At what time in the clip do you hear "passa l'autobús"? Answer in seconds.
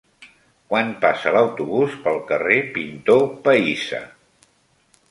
1.03-1.99